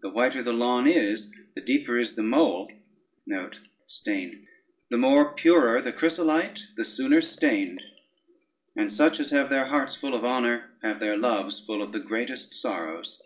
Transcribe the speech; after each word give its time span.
The 0.00 0.08
whiter 0.10 0.44
the 0.44 0.52
lawn 0.52 0.86
is, 0.86 1.28
the 1.56 1.60
deeper 1.60 1.98
is 1.98 2.12
the 2.14 2.22
mole; 2.22 2.70
the 3.26 3.48
more 4.92 5.34
purer 5.34 5.82
the 5.82 5.92
chrysolite, 5.92 6.68
the 6.76 6.84
sooner 6.84 7.20
stained; 7.20 7.82
and 8.76 8.92
such 8.92 9.18
as 9.18 9.30
have 9.32 9.50
their 9.50 9.64
hearts 9.66 9.96
full 9.96 10.14
of 10.14 10.24
honor, 10.24 10.70
have 10.82 11.00
their 11.00 11.16
loves 11.18 11.58
full 11.66 11.82
of 11.82 11.90
the 11.90 11.98
greatest 11.98 12.54
sorrows. 12.54 13.20